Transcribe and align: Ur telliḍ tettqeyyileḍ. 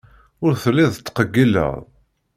Ur 0.45 0.53
telliḍ 0.63 0.91
tettqeyyileḍ. 0.93 1.75